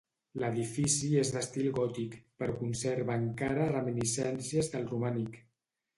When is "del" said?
4.77-4.93